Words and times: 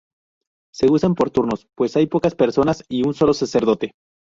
Se 0.73 0.91
usan 0.91 1.13
por 1.13 1.29
turnos, 1.29 1.67
pues 1.75 1.95
hay 1.95 2.07
pocas 2.07 2.33
personas 2.33 2.83
y 2.89 3.05
un 3.05 3.13
solo 3.13 3.35
sacerdote. 3.35 3.91